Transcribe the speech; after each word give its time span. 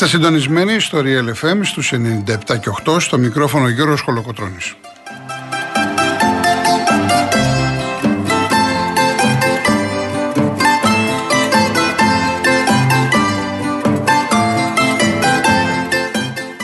Είστε 0.00 0.10
συντονισμένοι 0.10 0.80
στο 0.80 1.02
Real 1.04 1.32
FM 1.42 1.60
στους 1.62 1.92
97 1.92 1.96
και 2.46 2.70
8 2.84 3.00
στο 3.00 3.18
μικρόφωνο 3.18 3.68
Γιώργος 3.68 4.00
Χολοκοτρώνης. 4.00 4.74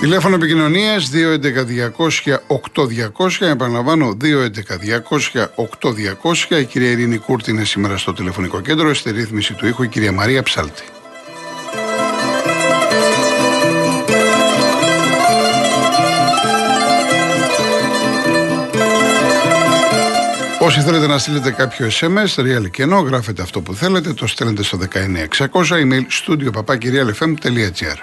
Τηλέφωνο 0.01 0.34
επικοινωνίας 0.34 1.11
211-200-8200. 1.11 3.47
Επαναλαμβάνω, 3.47 4.16
211-200-8200. 4.20 6.61
Η 6.61 6.64
κυρία 6.64 6.91
Ειρήνη 6.91 7.19
Κούρτη 7.19 7.50
είναι 7.50 7.64
σήμερα 7.64 7.97
στο 7.97 8.12
τηλεφωνικό 8.12 8.61
κέντρο. 8.61 8.94
Στη 8.94 9.11
ρύθμιση 9.11 9.55
του 9.55 9.66
ήχου 9.66 9.83
η 9.83 9.89
κυρία 9.89 10.12
Μαρία 10.12 10.42
Ψάλτη. 10.42 10.94
Όσοι 20.77 20.83
θέλετε 20.83 21.06
να 21.06 21.19
στείλετε 21.19 21.50
κάποιο 21.50 21.89
SMS, 22.00 22.34
real 22.36 22.70
και 22.70 22.83
ενώ, 22.83 22.98
γράφετε 23.00 23.42
αυτό 23.42 23.61
που 23.61 23.75
θέλετε, 23.75 24.12
το 24.12 24.27
στέλνετε 24.27 24.62
στο 24.62 24.78
19600, 24.78 25.28
email 25.70 26.03
studio 26.27 26.50
papakirialfm.gr. 26.53 27.98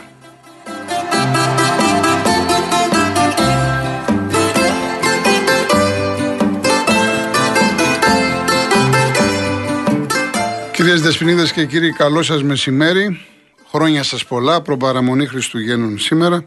Κυρίες 10.71 11.01
Δεσποινίδες 11.01 11.51
και 11.51 11.65
κύριοι, 11.65 11.91
καλό 11.91 12.23
σας 12.23 12.43
μεσημέρι. 12.43 13.25
Χρόνια 13.71 14.03
σας 14.03 14.25
πολλά. 14.25 14.61
Προπαραμονή 14.61 15.25
Χριστουγέννων 15.25 15.99
σήμερα. 15.99 16.45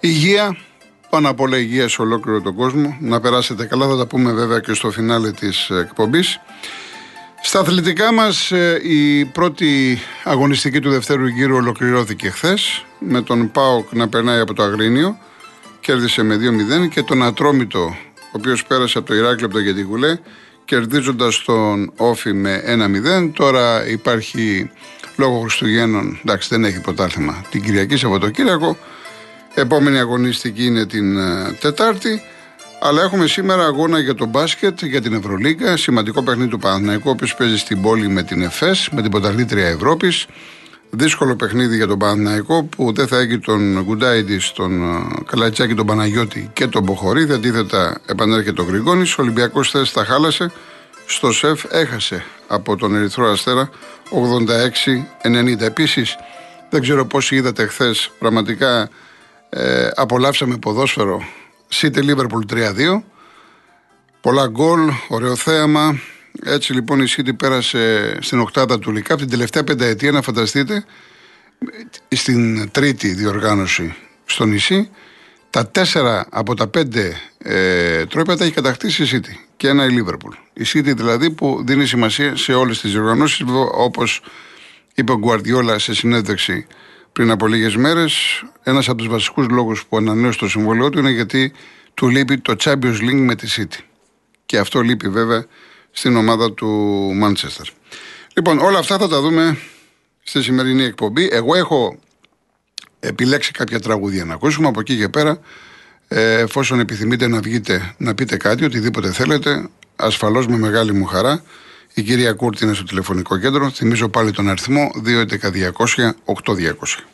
Υγεία, 0.00 0.56
πάνω 1.10 1.28
απ' 1.28 1.40
όλα 1.40 1.58
υγεία 1.58 1.88
σε 1.88 2.02
ολόκληρο 2.02 2.40
τον 2.40 2.54
κόσμο. 2.54 2.96
Να 3.00 3.20
περάσετε 3.20 3.64
καλά, 3.64 3.88
θα 3.88 3.96
τα 3.96 4.06
πούμε 4.06 4.32
βέβαια 4.32 4.60
και 4.60 4.72
στο 4.72 4.90
φινάλε 4.90 5.30
της 5.30 5.70
εκπομπής. 5.70 6.40
Στα 7.42 7.60
αθλητικά 7.60 8.12
μας, 8.12 8.52
ε, 8.52 8.80
η 8.82 9.24
πρώτη 9.24 9.98
αγωνιστική 10.24 10.80
του 10.80 10.90
δευτέρου 10.90 11.26
γύρου 11.26 11.56
ολοκληρώθηκε 11.56 12.30
χθες. 12.30 12.84
Με 12.98 13.22
τον 13.22 13.50
Πάοκ 13.50 13.92
να 13.92 14.08
περνάει 14.08 14.40
από 14.40 14.54
το 14.54 14.62
Αγρίνιο. 14.62 15.18
Κέρδισε 15.80 16.22
με 16.22 16.36
2-0 16.36 16.88
και 16.88 17.02
τον 17.02 17.22
Ατρόμητο, 17.22 17.80
ο 18.16 18.32
οποίος 18.32 18.64
πέρασε 18.64 18.98
από 18.98 19.06
το 19.06 19.14
Ηράκλειο 19.14 19.46
από 19.46 19.54
το 19.54 19.60
Γετικουλέ 19.60 20.18
κερδίζοντας 20.70 21.42
τον 21.42 21.92
Όφη 21.96 22.32
με 22.32 22.62
1-0. 22.66 23.30
Τώρα 23.34 23.88
υπάρχει 23.88 24.70
λόγω 25.16 25.40
Χριστουγέννων, 25.40 26.18
εντάξει 26.24 26.48
δεν 26.50 26.64
έχει 26.64 26.80
πρωτάθλημα 26.80 27.44
την 27.50 27.62
Κυριακή 27.62 27.96
Σαββατοκύριακο. 27.96 28.76
Επόμενη 29.54 29.98
αγωνιστική 29.98 30.64
είναι 30.64 30.86
την 30.86 31.18
uh, 31.18 31.54
Τετάρτη. 31.60 32.22
Αλλά 32.82 33.02
έχουμε 33.02 33.26
σήμερα 33.26 33.64
αγώνα 33.64 33.98
για 33.98 34.14
το 34.14 34.26
μπάσκετ, 34.26 34.84
για 34.84 35.00
την 35.00 35.12
Ευρωλίγκα. 35.12 35.76
Σημαντικό 35.76 36.22
παιχνίδι 36.22 36.48
του 36.48 36.58
Παναθηναϊκού, 36.58 37.08
ο 37.08 37.10
οποίος 37.10 37.34
παίζει 37.34 37.58
στην 37.58 37.82
πόλη 37.82 38.08
με 38.08 38.22
την 38.22 38.42
ΕΦΕΣ, 38.42 38.88
με 38.90 39.02
την 39.02 39.10
Πρωταθλήτρια 39.10 39.66
Ευρώπης. 39.66 40.26
Δύσκολο 40.90 41.36
παιχνίδι 41.36 41.76
για 41.76 41.86
τον 41.86 41.98
Παναθηναϊκό 41.98 42.62
που 42.64 42.92
δεν 42.92 43.06
θα 43.06 43.18
έχει 43.18 43.38
τον 43.38 43.82
Γκουντάιντι, 43.82 44.40
τον 44.54 44.82
ε, 44.82 45.22
Καλατσάκη, 45.26 45.74
τον 45.74 45.86
Παναγιώτη 45.86 46.50
και 46.52 46.66
τον 46.66 46.82
Μποχορή. 46.82 47.32
Αντίθετα, 47.32 48.00
επανέρχεται 48.06 48.60
ο 48.60 48.64
Γρηγόνης. 48.64 49.18
Ο 49.18 49.22
Ολυμπιακός 49.22 49.70
θέση 49.70 49.94
τα 49.94 50.04
χάλασε. 50.04 50.50
Στο 51.06 51.32
σεφ 51.32 51.64
έχασε 51.70 52.24
από 52.46 52.76
τον 52.76 52.94
Ερυθρό 52.94 53.30
Αστέρα 53.30 53.70
86-90. 55.22 55.60
Επίσης, 55.60 56.16
δεν 56.70 56.80
ξέρω 56.80 57.06
πόσοι 57.06 57.36
είδατε 57.36 57.66
χθες, 57.66 58.10
πραγματικά 58.18 58.88
ε, 59.50 59.88
απολαύσαμε 59.94 60.56
ποδόσφαιρο. 60.56 61.22
City 61.72 61.98
Liverpool 61.98 62.52
3-2. 62.52 63.02
Πολλά 64.20 64.46
γκολ, 64.46 64.80
ωραίο 65.08 65.36
θέαμα. 65.36 66.00
Έτσι 66.44 66.72
λοιπόν 66.72 67.00
η 67.00 67.04
City 67.16 67.36
πέρασε 67.36 68.16
στην 68.20 68.40
οκτάδα 68.40 68.78
του 68.78 68.92
Λικά. 68.92 69.16
την 69.16 69.30
τελευταία 69.30 69.64
πενταετία, 69.64 70.10
να 70.10 70.22
φανταστείτε, 70.22 70.84
στην 72.08 72.70
τρίτη 72.70 73.14
διοργάνωση 73.14 73.94
στο 74.24 74.44
νησί, 74.44 74.90
τα 75.50 75.66
τέσσερα 75.66 76.26
από 76.30 76.54
τα 76.54 76.66
πέντε 76.66 77.20
ε, 77.38 78.06
τρόπια 78.06 78.36
τα 78.36 78.44
έχει 78.44 78.52
κατακτήσει 78.52 79.02
η 79.02 79.08
City 79.12 79.34
και 79.56 79.68
ένα 79.68 79.84
η 79.84 79.88
Liverpool. 79.90 80.32
Η 80.52 80.62
City 80.66 80.96
δηλαδή 80.96 81.30
που 81.30 81.62
δίνει 81.66 81.86
σημασία 81.86 82.36
σε 82.36 82.52
όλες 82.52 82.80
τις 82.80 82.92
διοργανώσεις, 82.92 83.44
όπως 83.72 84.22
είπε 84.94 85.12
ο 85.12 85.18
Γκουαρδιόλα 85.18 85.78
σε 85.78 85.94
συνέντευξη 85.94 86.66
πριν 87.12 87.30
από 87.30 87.46
λίγες 87.46 87.76
μέρες, 87.76 88.42
ένας 88.62 88.88
από 88.88 88.98
τους 88.98 89.08
βασικούς 89.08 89.46
λόγους 89.48 89.86
που 89.86 89.96
ανανέωσε 89.96 90.38
το 90.38 90.48
συμβολίο 90.48 90.90
του 90.90 90.98
είναι 90.98 91.10
γιατί 91.10 91.52
του 91.94 92.08
λείπει 92.08 92.38
το 92.38 92.56
Champions 92.60 92.98
League 93.00 93.20
με 93.20 93.34
τη 93.34 93.46
City. 93.56 93.78
Και 94.46 94.58
αυτό 94.58 94.80
λείπει 94.80 95.08
βέβαια 95.08 95.46
στην 95.90 96.16
ομάδα 96.16 96.52
του 96.52 96.68
Μάντσεστερ. 97.14 97.66
Λοιπόν, 98.34 98.58
όλα 98.58 98.78
αυτά 98.78 98.98
θα 98.98 99.08
τα 99.08 99.20
δούμε 99.20 99.58
στη 100.22 100.42
σημερινή 100.42 100.84
εκπομπή. 100.84 101.28
Εγώ 101.32 101.54
έχω 101.54 101.98
επιλέξει 103.00 103.52
κάποια 103.52 103.80
τραγούδια 103.80 104.24
να 104.24 104.34
ακούσουμε. 104.34 104.68
Από 104.68 104.80
εκεί 104.80 104.96
και 104.96 105.08
πέρα, 105.08 105.40
ε, 106.08 106.38
εφόσον 106.38 106.80
επιθυμείτε 106.80 107.26
να 107.26 107.40
βγείτε 107.40 107.94
να 107.98 108.14
πείτε 108.14 108.36
κάτι, 108.36 108.64
οτιδήποτε 108.64 109.12
θέλετε, 109.12 109.68
ασφαλώς 109.96 110.46
με 110.46 110.56
μεγάλη 110.58 110.92
μου 110.92 111.04
χαρά. 111.04 111.42
Η 111.94 112.02
κυρία 112.02 112.32
Κούρτη 112.32 112.64
είναι 112.64 112.74
στο 112.74 112.84
τηλεφωνικό 112.84 113.38
κέντρο. 113.38 113.70
Θυμίζω 113.70 114.08
πάλι 114.08 114.30
τον 114.30 114.48
αριθμό 114.48 114.90
211 115.04 116.12
8200. 116.24 117.04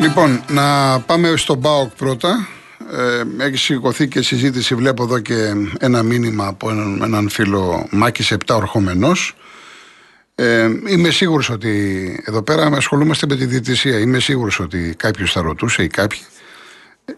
Λοιπόν, 0.00 0.42
να 0.48 1.00
πάμε 1.00 1.36
στον 1.36 1.60
ΠΑΟΚ 1.60 1.90
πρώτα. 1.96 2.48
Ε, 2.92 3.44
έχει 3.44 3.56
σηκωθεί 3.56 4.08
και 4.08 4.22
συζήτηση. 4.22 4.74
Βλέπω 4.74 5.02
εδώ 5.02 5.18
και 5.18 5.52
ένα 5.78 6.02
μήνυμα 6.02 6.46
από 6.46 6.70
έναν, 6.70 7.00
έναν 7.02 7.28
φίλο 7.28 7.86
Μάκη 7.90 8.36
7 8.46 8.54
ορχομενός. 8.56 9.36
Ε, 10.40 10.68
είμαι 10.88 11.10
σίγουρος 11.10 11.50
ότι 11.50 12.22
εδώ 12.24 12.42
πέρα 12.42 12.66
ασχολούμαστε 12.66 13.26
με 13.28 13.36
τη 13.36 13.46
διαιτησία. 13.46 13.98
Είμαι 13.98 14.18
σίγουρος 14.18 14.60
ότι 14.60 14.94
κάποιος 14.96 15.32
θα 15.32 15.40
ρωτούσε 15.42 15.82
ή 15.82 15.86
κάποιοι. 15.86 16.20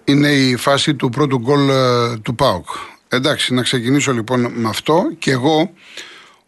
Είναι 0.04 0.28
η 0.28 0.56
φάση 0.56 0.94
του 0.94 1.08
πρώτου 1.08 1.38
γκολ 1.38 1.68
ε, 1.68 2.16
του 2.22 2.34
ΠΑΟΚ. 2.34 2.66
Εντάξει, 3.08 3.54
να 3.54 3.62
ξεκινήσω 3.62 4.12
λοιπόν 4.12 4.52
με 4.54 4.68
αυτό. 4.68 5.10
Και 5.18 5.30
εγώ, 5.30 5.72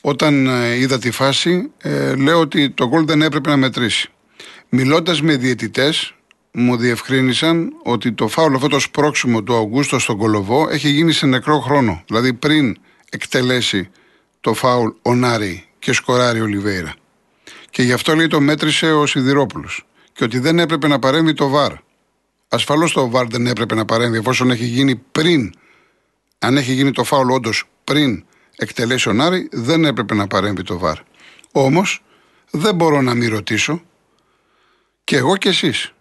όταν 0.00 0.46
ε, 0.46 0.76
είδα 0.76 0.98
τη 0.98 1.10
φάση, 1.10 1.70
ε, 1.82 2.14
λέω 2.14 2.40
ότι 2.40 2.70
το 2.70 2.88
γκολ 2.88 3.04
δεν 3.04 3.22
έπρεπε 3.22 3.48
να 3.50 3.56
μετρήσει. 3.56 4.08
Μιλώντας 4.68 5.22
με 5.22 5.36
διαιτητές, 5.36 6.14
μου 6.52 6.76
διευκρίνησαν 6.76 7.72
ότι 7.82 8.12
το 8.12 8.28
φάουλο 8.28 8.56
αυτό 8.56 8.68
το 8.68 8.78
σπρώξιμο 8.78 9.42
του 9.42 9.56
Αυγούστο 9.56 9.98
στον 9.98 10.16
Κολοβό 10.16 10.68
έχει 10.70 10.88
γίνει 10.88 11.12
σε 11.12 11.26
νεκρό 11.26 11.58
χρόνο. 11.60 12.02
Δηλαδή 12.06 12.32
πριν 12.32 12.76
εκτελέσει 13.10 13.90
το 14.40 14.54
φάουλ 14.54 14.88
ο 15.02 15.14
Νάρη 15.14 15.66
και 15.82 15.92
σκοράρει 15.92 16.40
ο 16.40 16.46
Λιβέιρα. 16.46 16.94
Και 17.70 17.82
γι' 17.82 17.92
αυτό 17.92 18.14
λέει 18.14 18.26
το 18.26 18.40
μέτρησε 18.40 18.92
ο 18.92 19.06
Σιδηρόπουλος. 19.06 19.86
Και 20.12 20.24
ότι 20.24 20.38
δεν 20.38 20.58
έπρεπε 20.58 20.88
να 20.88 20.98
παρέμβει 20.98 21.34
το 21.34 21.48
ΒΑΡ. 21.48 21.72
Ασφαλώς 22.48 22.92
το 22.92 23.08
ΒΑΡ 23.08 23.26
δεν 23.26 23.46
έπρεπε 23.46 23.74
να 23.74 23.84
παρέμβει 23.84 24.18
εφόσον 24.18 24.50
έχει 24.50 24.64
γίνει 24.64 24.94
πριν. 24.96 25.52
Αν 26.38 26.56
έχει 26.56 26.72
γίνει 26.72 26.90
το 26.92 27.04
φάουλ 27.04 27.30
όντως 27.30 27.64
πριν 27.84 28.24
εκτελέσει 28.56 29.08
ο 29.08 29.12
Νάρη, 29.12 29.48
δεν 29.52 29.84
έπρεπε 29.84 30.14
να 30.14 30.26
παρέμβει 30.26 30.62
το 30.62 30.78
ΒΑΡ. 30.78 30.98
Όμως 31.52 32.02
δεν 32.50 32.74
μπορώ 32.74 33.02
να 33.02 33.14
μην 33.14 33.30
ρωτήσω 33.30 33.82
και 35.04 35.16
εγώ 35.16 35.36
και 35.36 35.48
εσείς 35.48 35.92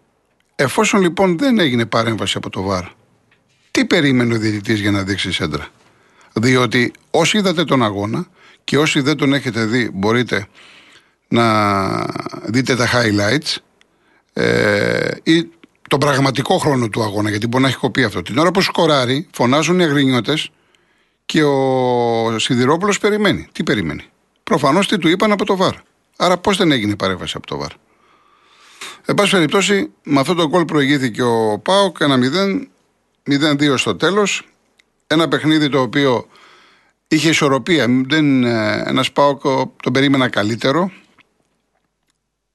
Εφόσον 0.56 1.00
λοιπόν 1.00 1.38
δεν 1.38 1.58
έγινε 1.58 1.86
παρέμβαση 1.86 2.36
από 2.36 2.50
το 2.50 2.62
ΒΑΡ, 2.62 2.84
τι 3.70 3.84
περίμενε 3.84 4.34
ο 4.34 4.38
διαιτητής 4.38 4.80
για 4.80 4.90
να 4.90 5.02
δείξει 5.02 5.32
σέντρα; 5.32 5.68
Διότι 6.32 6.92
όσοι 7.10 7.38
είδατε 7.38 7.64
τον 7.64 7.82
αγώνα 7.82 8.26
και 8.64 8.78
όσοι 8.78 9.00
δεν 9.00 9.16
τον 9.16 9.32
έχετε 9.32 9.64
δει 9.64 9.90
μπορείτε 9.92 10.46
να 11.28 11.46
δείτε 12.44 12.76
τα 12.76 12.88
highlights 12.92 13.56
ε, 14.32 15.08
ή 15.22 15.48
τον 15.88 15.98
πραγματικό 15.98 16.58
χρόνο 16.58 16.88
του 16.88 17.02
αγώνα, 17.02 17.30
γιατί 17.30 17.46
μπορεί 17.46 17.62
να 17.62 17.68
έχει 17.68 17.78
κοπεί 17.78 18.04
αυτό. 18.04 18.22
Την 18.22 18.38
ώρα 18.38 18.50
που 18.50 18.60
σκοράρει, 18.60 19.28
φωνάζουν 19.32 19.80
οι 19.80 19.84
αγρινιώτες 19.84 20.50
και 21.26 21.42
ο 21.42 22.38
Σιδηρόπουλος 22.38 22.98
περιμένει. 22.98 23.48
Τι 23.52 23.62
περιμένει; 23.62 24.04
Προφανώς 24.44 24.88
τι 24.88 24.98
του 24.98 25.08
είπαν 25.08 25.32
από 25.32 25.44
το 25.44 25.56
ΒΑΡ. 25.56 25.74
Άρα 26.16 26.38
πώς 26.38 26.56
δεν 26.56 26.72
έγινε 26.72 26.96
παρέμβαση 26.96 27.34
από 27.36 27.46
το 27.46 27.56
ΒΑΡ. 27.56 27.70
Εν 29.04 29.14
πάση 29.14 29.30
περιπτώσει, 29.30 29.92
με 30.02 30.20
αυτό 30.20 30.34
το 30.34 30.48
γκολ 30.48 30.64
προηγήθηκε 30.64 31.22
ο 31.22 31.58
Πάοκ 31.58 31.96
ένα 32.00 32.18
0, 33.26 33.52
0-2 33.52 33.74
στο 33.78 33.96
τέλος. 33.96 34.42
Ένα 35.06 35.28
παιχνίδι 35.28 35.68
το 35.68 35.80
οποίο 35.80 36.26
είχε 37.14 37.28
ισορροπία. 37.28 37.86
Δεν, 37.88 38.44
ε, 38.44 38.82
ένας 38.86 39.12
Πάοκ 39.12 39.42
τον 39.82 39.92
περίμενα 39.92 40.28
καλύτερο. 40.28 40.90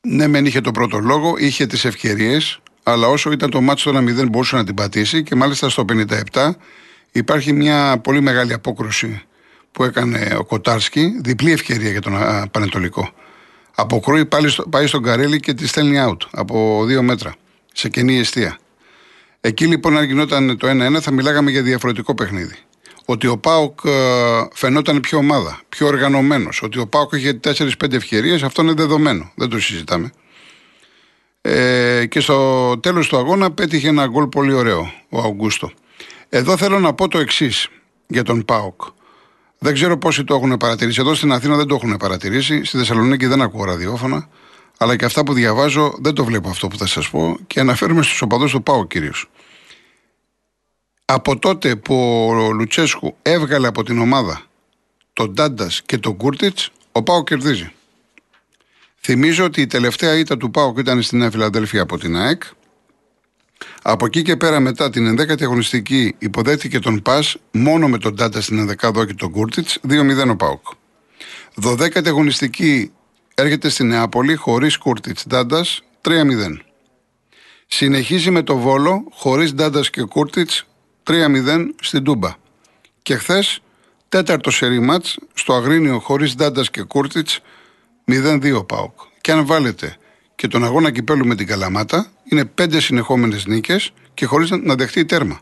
Ναι, 0.01 0.27
μεν 0.27 0.45
είχε 0.45 0.61
το 0.61 0.71
πρώτο 0.71 0.99
λόγο, 0.99 1.35
είχε 1.37 1.65
τις 1.65 1.85
ευκαιρίες, 1.85 2.59
αλλά 2.83 3.07
όσο 3.07 3.31
ήταν 3.31 3.49
το 3.49 3.61
μάτσο 3.61 3.91
το 3.91 3.97
1-0 3.97 4.29
μπορούσε 4.29 4.55
να 4.55 4.63
την 4.63 4.73
πατήσει 4.75 5.23
και 5.23 5.35
μάλιστα 5.35 5.69
στο 5.69 5.85
57 6.33 6.51
υπάρχει 7.11 7.53
μια 7.53 7.99
πολύ 8.03 8.21
μεγάλη 8.21 8.53
απόκρουση 8.53 9.21
που 9.71 9.83
έκανε 9.83 10.35
ο 10.37 10.43
Κοτάρσκι, 10.43 11.19
διπλή 11.21 11.51
ευκαιρία 11.51 11.91
για 11.91 12.01
τον 12.01 12.13
Πανετολικό. 12.51 13.09
Αποκρούει 13.75 14.25
πάλι 14.25 14.49
στο, 14.49 14.63
πάει 14.63 14.87
στον 14.87 15.03
Καρέλη 15.03 15.39
και 15.39 15.53
τη 15.53 15.67
στέλνει 15.67 15.97
out 16.07 16.17
από 16.31 16.83
δύο 16.85 17.03
μέτρα 17.03 17.35
σε 17.73 17.89
κενή 17.89 18.17
αιστεία. 18.17 18.57
Εκεί 19.41 19.65
λοιπόν, 19.65 19.97
αν 19.97 20.03
γινόταν 20.03 20.57
το 20.57 20.67
1-1, 20.69 21.01
θα 21.01 21.11
μιλάγαμε 21.11 21.51
για 21.51 21.61
διαφορετικό 21.61 22.15
παιχνίδι. 22.15 22.55
Ότι 23.09 23.27
ο 23.27 23.37
Πάοκ 23.37 23.79
ε, 23.85 23.91
φαινόταν 24.53 24.99
πιο 24.99 25.17
ομάδα, 25.17 25.61
πιο 25.69 25.87
οργανωμένος. 25.87 26.61
Ότι 26.61 26.79
ο 26.79 26.87
Πάοκ 26.87 27.11
είχε 27.13 27.39
4-5 27.43 27.93
ευκαιρίες, 27.93 28.43
αυτό 28.43 28.61
είναι 28.61 28.73
δεδομένο. 28.73 29.31
Δεν 29.35 29.49
το 29.49 29.59
συζητάμε. 29.59 30.11
Ε, 31.41 32.05
και 32.05 32.19
στο 32.19 32.79
τέλος 32.79 33.07
του 33.07 33.17
αγώνα 33.17 33.51
πέτυχε 33.51 33.87
ένα 33.87 34.07
γκολ 34.07 34.27
πολύ 34.27 34.53
ωραίο 34.53 34.91
ο 35.09 35.19
Αουγκούστο. 35.19 35.71
Εδώ 36.29 36.57
θέλω 36.57 36.79
να 36.79 36.93
πω 36.93 37.07
το 37.07 37.17
εξής 37.17 37.67
για 38.07 38.23
τον 38.23 38.45
Πάοκ. 38.45 38.81
Δεν 39.57 39.73
ξέρω 39.73 39.97
πόσοι 39.97 40.23
το 40.23 40.35
έχουν 40.35 40.57
παρατηρήσει. 40.57 41.01
Εδώ 41.01 41.13
στην 41.13 41.31
Αθήνα 41.31 41.55
δεν 41.55 41.67
το 41.67 41.75
έχουν 41.75 41.97
παρατηρήσει. 41.97 42.63
Στη 42.63 42.77
Θεσσαλονίκη 42.77 43.25
δεν 43.25 43.41
ακούω 43.41 43.63
ραδιόφωνα. 43.63 44.27
Αλλά 44.77 44.95
και 44.95 45.05
αυτά 45.05 45.23
που 45.23 45.33
διαβάζω 45.33 45.93
δεν 46.01 46.13
το 46.13 46.25
βλέπω 46.25 46.49
αυτό 46.49 46.67
που 46.67 46.77
θα 46.77 46.87
σας 46.87 47.09
πω 47.09 47.37
και 47.47 47.59
αναφέρουμε 47.59 48.01
στους 48.01 48.21
οπαδούς 48.21 48.51
του 48.51 48.63
Πάοκ 48.63 48.87
κυρίως. 48.87 49.29
Από 51.09 51.39
τότε 51.39 51.75
που 51.75 52.27
ο 52.29 52.51
Λουτσέσκου 52.51 53.15
έβγαλε 53.21 53.67
από 53.67 53.83
την 53.83 53.99
ομάδα 53.99 54.41
τον 55.13 55.33
Ντάντα 55.33 55.71
και 55.85 55.97
τον 55.97 56.17
Κούρτιτς, 56.17 56.71
ο 56.91 57.03
Πάο 57.03 57.23
κερδίζει. 57.23 57.71
Θυμίζω 58.99 59.43
ότι 59.43 59.61
η 59.61 59.67
τελευταία 59.67 60.17
ήττα 60.17 60.37
του 60.37 60.51
Πάου 60.51 60.73
ήταν 60.77 61.01
στην 61.01 61.17
Νέα 61.17 61.31
Φιλαδέλφια 61.31 61.81
από 61.81 61.97
την 61.97 62.15
ΑΕΚ. 62.17 62.43
Από 63.81 64.05
εκεί 64.05 64.21
και 64.21 64.35
πέρα 64.37 64.59
μετά 64.59 64.89
την 64.89 65.19
11η 65.19 65.43
αγωνιστική 65.43 66.15
υποδέχτηκε 66.17 66.79
τον 66.79 67.01
Πας 67.01 67.37
μόνο 67.51 67.87
με 67.87 67.97
τον 67.97 68.15
Τάντα 68.15 68.41
στην 68.41 68.69
11η 68.81 69.05
και 69.05 69.13
τον 69.13 69.31
Κούρτιτς 69.31 69.79
2-0 69.89 70.29
ο 70.29 70.35
Πάουκ. 70.35 70.65
12η 71.63 72.07
αγωνιστική 72.07 72.91
έρχεται 73.33 73.69
στη 73.69 73.83
Νεάπολη 73.83 74.35
χωρίς 74.35 74.77
Κούρτιτς 74.77 75.27
Ντάντας 75.27 75.83
3-0. 76.01 76.59
Συνεχίζει 77.67 78.31
με 78.31 78.41
το 78.41 78.57
Βόλο 78.57 79.07
χωρίς 79.11 79.53
Ντάντας 79.53 79.89
και 79.89 80.03
Κούρτιτς 80.03 80.66
3-0 81.07 81.65
στην 81.81 82.03
Τούμπα. 82.03 82.35
Και 83.01 83.15
χθες 83.15 83.59
τέταρτο 84.09 84.51
σερί 84.51 84.79
μάτς 84.79 85.17
στο 85.33 85.53
Αγρίνιο 85.53 85.99
χωρίς 85.99 86.35
Ντάντας 86.35 86.69
και 86.69 86.81
Κούρτιτς 86.81 87.39
0-2 88.11 88.65
Πάουκ. 88.67 88.99
Και 89.21 89.31
αν 89.31 89.45
βάλετε 89.45 89.97
και 90.35 90.47
τον 90.47 90.63
αγώνα 90.63 90.91
κυπέλου 90.91 91.25
με 91.25 91.35
την 91.35 91.47
Καλαμάτα, 91.47 92.11
είναι 92.23 92.45
πέντε 92.45 92.79
συνεχόμενες 92.79 93.45
νίκες 93.45 93.91
και 94.13 94.25
χωρίς 94.25 94.49
να 94.49 94.75
δεχτεί 94.75 95.05
τέρμα. 95.05 95.39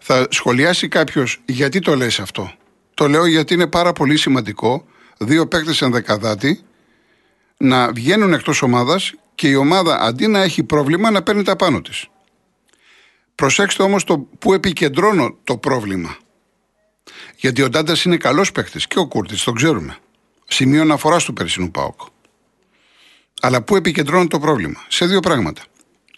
Θα 0.00 0.26
σχολιάσει 0.30 0.88
κάποιος 0.88 1.42
γιατί 1.44 1.78
το 1.78 1.96
λες 1.96 2.20
αυτό. 2.20 2.52
Το 2.94 3.08
λέω 3.08 3.26
γιατί 3.26 3.54
είναι 3.54 3.66
πάρα 3.66 3.92
πολύ 3.92 4.16
σημαντικό 4.16 4.84
δύο 5.18 5.46
παίκτες 5.46 5.82
ενδεκαδάτη 5.82 6.60
να 7.56 7.92
βγαίνουν 7.92 8.32
εκτός 8.32 8.62
ομάδας 8.62 9.14
και 9.34 9.48
η 9.48 9.54
ομάδα 9.54 10.00
αντί 10.00 10.26
να 10.26 10.42
έχει 10.42 10.62
πρόβλημα 10.62 11.10
να 11.10 11.22
παίρνει 11.22 11.42
τα 11.42 11.56
πάνω 11.56 11.80
της. 11.80 12.08
Προσέξτε 13.36 13.82
όμως 13.82 14.04
το 14.04 14.18
που 14.18 14.52
επικεντρώνω 14.52 15.36
το 15.44 15.56
πρόβλημα. 15.56 16.16
Γιατί 17.36 17.62
ο 17.62 17.68
Ντάντας 17.68 18.04
είναι 18.04 18.16
καλός 18.16 18.52
παίκτης 18.52 18.86
και 18.86 18.98
ο 18.98 19.06
Κούρτης, 19.06 19.42
το 19.42 19.52
ξέρουμε. 19.52 19.96
Σημείο 20.46 20.80
αναφοράς 20.80 21.24
του 21.24 21.32
περσινού 21.32 21.70
ΠΑΟΚ. 21.70 22.00
Αλλά 23.40 23.62
πού 23.62 23.76
επικεντρώνει 23.76 24.26
το 24.26 24.38
πρόβλημα; 24.38 24.84
Σε 24.88 25.06
δύο 25.06 25.20
πράγματα. 25.20 25.62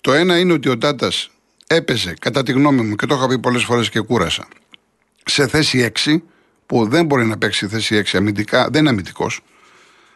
Το 0.00 0.12
ένα 0.12 0.38
είναι 0.38 0.52
ότι 0.52 0.68
ο 0.68 0.76
Ντάντας 0.76 1.30
έπαιζε, 1.66 2.14
κατά 2.20 2.42
τη 2.42 2.52
γνώμη 2.52 2.82
μου, 2.82 2.94
και 2.94 3.06
το 3.06 3.14
είχα 3.14 3.28
πει 3.28 3.38
πολλές 3.38 3.64
φορές 3.64 3.90
και 3.90 4.00
κούρασα, 4.00 4.48
σε 5.24 5.46
θέση 5.46 5.92
6, 6.04 6.22
που 6.66 6.88
δεν 6.88 7.06
μπορεί 7.06 7.24
να 7.24 7.38
παίξει 7.38 7.68
θέση 7.68 7.96
6 7.96 8.18
αμυντικά, 8.18 8.68
δεν 8.70 8.80
είναι 8.80 8.90
αμυντικός, 8.90 9.40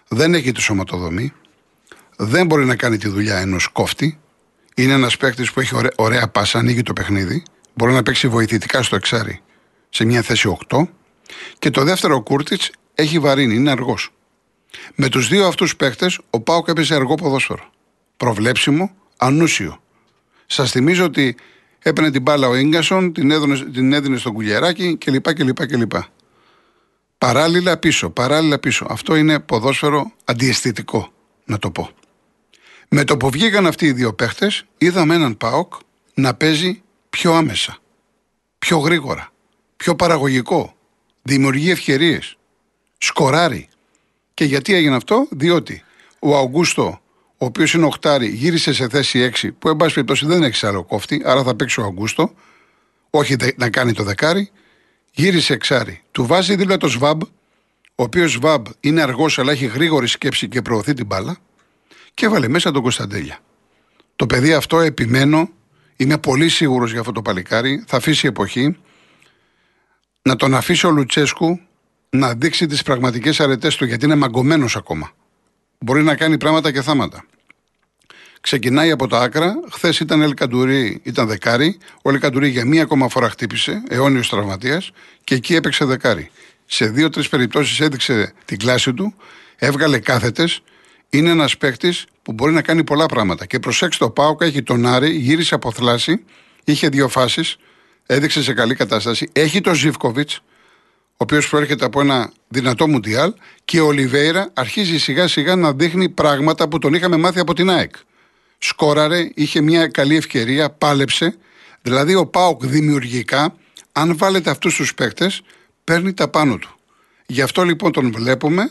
δεν 0.08 0.34
έχει 0.34 0.52
τη 0.52 0.60
σωματοδομή, 0.60 1.32
δεν 2.16 2.46
μπορεί 2.46 2.64
να 2.64 2.76
κάνει 2.76 2.96
τη 2.98 3.08
δουλειά 3.08 3.38
ενός 3.38 3.68
κόφτη. 3.68 4.20
Είναι 4.74 4.92
ένας 4.92 5.16
παίκτης 5.16 5.52
που 5.52 5.60
έχει 5.60 5.76
ωραία, 5.76 5.92
ωραία 5.96 6.28
πάσα, 6.28 6.58
ανοίγει 6.58 6.82
το 6.82 6.92
παιχνίδι, 6.92 7.42
μπορεί 7.74 7.92
να 7.92 8.02
παίξει 8.02 8.28
βοηθητικά 8.28 8.82
στο 8.82 8.96
εξάρι 8.96 9.40
σε 9.88 10.04
μια 10.04 10.22
θέση 10.22 10.58
8. 10.68 10.88
Και 11.58 11.70
το 11.70 11.84
δεύτερο, 11.84 12.14
ο 12.14 12.22
Κούρτιτς 12.22 12.70
έχει 12.94 13.18
βαρύνει, 13.18 13.54
είναι 13.54 13.70
αργός. 13.70 14.10
Με 14.94 15.08
τους 15.08 15.28
δύο 15.28 15.46
αυτούς 15.46 15.76
παίχτε, 15.76 16.10
ο 16.30 16.40
Πάοκ 16.40 16.68
έπαιζε 16.68 16.94
αργό 16.94 17.14
ποδόσφαιρο. 17.14 17.70
Προβλέψιμο, 18.16 18.90
ανούσιο. 19.16 19.82
Σας 20.46 20.70
θυμίζω 20.70 21.04
ότι 21.04 21.36
έπαιρνε 21.78 22.10
την 22.10 22.22
μπάλα 22.22 22.48
ο 22.48 22.60
γκασον, 22.60 23.12
την, 23.12 23.30
έδωνε, 23.30 23.58
την 23.58 23.92
έδινε 23.92 24.16
στο 24.16 24.32
κουλιαράκι 24.32 24.96
κλπ. 24.96 25.34
κλπ, 25.34 25.66
κλπ. 25.66 25.92
Παράλληλα 27.18 27.76
πίσω, 27.76 28.10
παράλληλα 28.10 28.58
πίσω. 28.58 28.86
Αυτό 28.88 29.14
είναι 29.14 29.40
ποδόσφαιρο 29.40 30.12
αντιαισθητικό, 30.24 31.12
να 31.44 31.58
το 31.58 31.70
πω. 31.70 31.90
Με 32.94 33.04
το 33.04 33.16
που 33.16 33.30
βγήκαν 33.30 33.66
αυτοί 33.66 33.86
οι 33.86 33.92
δύο 33.92 34.14
παίχτες, 34.14 34.64
είδαμε 34.78 35.14
έναν 35.14 35.36
Πάοκ 35.36 35.74
να 36.14 36.34
παίζει 36.34 36.82
πιο 37.10 37.32
άμεσα, 37.32 37.78
πιο 38.58 38.78
γρήγορα, 38.78 39.32
πιο 39.76 39.96
παραγωγικό, 39.96 40.74
δημιουργεί 41.22 41.70
ευκαιρίες, 41.70 42.36
σκοράρει. 42.98 43.68
Και 44.34 44.44
γιατί 44.44 44.74
έγινε 44.74 44.96
αυτό, 44.96 45.26
διότι 45.30 45.82
ο 46.18 46.36
Αουγκούστο, 46.36 47.00
ο 47.36 47.44
οποίος 47.44 47.74
είναι 47.74 47.84
οχτάρι, 47.84 48.28
γύρισε 48.28 48.72
σε 48.72 48.88
θέση 48.88 49.30
6, 49.42 49.50
που 49.58 49.68
εν 49.68 49.76
πάση 49.76 49.94
περιπτώσει 49.94 50.26
δεν 50.26 50.42
έχει 50.42 50.66
άλλο 50.66 50.84
κόφτη, 50.84 51.22
άρα 51.24 51.42
θα 51.42 51.54
παίξει 51.54 51.80
ο 51.80 51.82
Αουγκούστο, 51.82 52.32
όχι 53.10 53.36
να 53.56 53.70
κάνει 53.70 53.92
το 53.92 54.02
δεκάρι, 54.02 54.50
γύρισε 55.12 55.52
εξάρι. 55.52 56.02
Του 56.10 56.26
βάζει 56.26 56.56
δίπλα 56.56 56.76
το 56.76 56.88
Σβάμπ, 56.88 57.22
ο 57.94 58.02
οποίος 58.02 58.32
Σβάμπ 58.32 58.66
είναι 58.80 59.02
αργός 59.02 59.38
αλλά 59.38 59.52
έχει 59.52 59.66
γρήγορη 59.66 60.06
σκέψη 60.06 60.48
και 60.48 60.62
προωθεί 60.62 60.94
την 60.94 61.06
μπάλα, 61.06 61.36
και 62.14 62.26
έβαλε 62.26 62.48
μέσα 62.48 62.70
τον 62.70 62.82
Κωνσταντέλια. 62.82 63.38
Το 64.16 64.26
παιδί 64.26 64.52
αυτό 64.52 64.80
επιμένω, 64.80 65.50
είμαι 65.96 66.18
πολύ 66.18 66.48
σίγουρος 66.48 66.90
για 66.90 67.00
αυτό 67.00 67.12
το 67.12 67.22
παλικάρι, 67.22 67.84
θα 67.86 67.96
αφήσει 67.96 68.26
εποχή. 68.26 68.76
Να 70.22 70.36
τον 70.36 70.54
αφήσει 70.54 70.86
ο 70.86 70.90
Λουτσέσκου 70.90 71.60
να 72.10 72.34
δείξει 72.34 72.66
τις 72.66 72.82
πραγματικές 72.82 73.40
αρετές 73.40 73.76
του, 73.76 73.84
γιατί 73.84 74.04
είναι 74.04 74.14
μαγκωμένος 74.14 74.76
ακόμα. 74.76 75.10
Μπορεί 75.78 76.02
να 76.02 76.14
κάνει 76.16 76.38
πράγματα 76.38 76.72
και 76.72 76.82
θάματα. 76.82 77.24
Ξεκινάει 78.40 78.90
από 78.90 79.06
τα 79.06 79.20
άκρα. 79.20 79.54
Χθες 79.70 80.00
ήταν 80.00 80.22
Ελκαντουρί, 80.22 81.00
ήταν 81.02 81.26
δεκάρι. 81.26 81.78
Ο 82.02 82.10
Ελκαντουρί 82.10 82.48
για 82.48 82.64
μία 82.64 82.82
ακόμα 82.82 83.08
φορά 83.08 83.28
χτύπησε, 83.30 83.82
αιώνιος 83.88 84.28
τραυματίας, 84.28 84.90
και 85.24 85.34
εκεί 85.34 85.54
έπαιξε 85.54 85.84
δεκάρι. 85.84 86.30
Σε 86.66 86.86
δύο-τρεις 86.86 87.28
περιπτώσεις 87.28 87.80
έδειξε 87.80 88.32
την 88.44 88.58
κλάση 88.58 88.94
του, 88.94 89.14
έβγαλε 89.56 89.98
κάθετες. 89.98 90.62
Είναι 91.14 91.30
ένας 91.30 91.56
παίκτης 91.56 92.04
που 92.22 92.32
μπορεί 92.32 92.52
να 92.52 92.62
κάνει 92.62 92.84
πολλά 92.84 93.06
πράγματα. 93.06 93.46
Και 93.46 93.58
προσέξτε, 93.58 94.04
ο 94.04 94.10
Πάουκα 94.10 94.44
έχει 94.44 94.62
τον 94.62 94.86
Άρη, 94.86 95.10
γύρισε 95.10 95.54
από 95.54 95.72
θλάση, 95.72 96.24
είχε 96.64 96.88
δύο 96.88 97.08
φάσεις, 97.08 97.56
έδειξε 98.06 98.42
σε 98.42 98.52
καλή 98.52 98.74
κατάσταση. 98.74 99.28
Έχει 99.32 99.60
τον 99.60 99.74
Ζήφκοβιτ, 99.74 100.30
ο 100.30 101.16
οποίος 101.16 101.48
προέρχεται 101.48 101.84
από 101.84 102.00
ένα 102.00 102.32
δυνατό 102.48 102.88
Μουντιάλ 102.88 103.34
και 103.64 103.80
ο 103.80 103.86
Ολιβέηρα 103.86 104.50
αρχίζει 104.54 104.98
σιγά 104.98 105.28
σιγά 105.28 105.56
να 105.56 105.72
δείχνει 105.72 106.08
πράγματα 106.08 106.68
που 106.68 106.78
τον 106.78 106.94
είχαμε 106.94 107.16
μάθει 107.16 107.40
από 107.40 107.54
την 107.54 107.70
ΑΕΚ. 107.70 107.94
Σκόραρε, 108.58 109.30
είχε 109.34 109.60
μια 109.60 109.86
καλή 109.86 110.16
ευκαιρία, 110.16 110.70
πάλεψε. 110.70 111.36
Δηλαδή 111.82 112.14
ο 112.14 112.26
Πάοκ 112.26 112.66
δημιουργικά, 112.66 113.56
αν 113.92 114.16
βάλετε 114.16 114.50
αυτούς 114.50 114.74
τους 114.76 114.94
παίκτες, 114.94 115.42
παίρνει 115.84 116.14
τα 116.14 116.28
πάνω 116.28 116.56
του. 116.56 116.76
Γι' 117.26 117.42
αυτό 117.42 117.62
λοιπόν 117.62 117.92
τον 117.92 118.12
βλέπουμε 118.12 118.70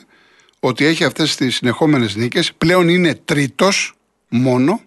ότι 0.64 0.86
έχει 0.86 1.04
αυτές 1.04 1.36
τις 1.36 1.56
συνεχόμενες 1.56 2.16
νίκες. 2.16 2.54
Πλέον 2.54 2.90
είναι 2.90 3.16
τρίτος 3.26 3.94
μόνο 4.30 4.82